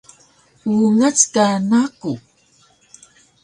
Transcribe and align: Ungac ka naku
Ungac 0.71 1.19
ka 1.33 1.45
naku 1.69 2.11